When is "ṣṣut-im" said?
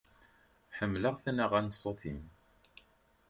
1.75-2.21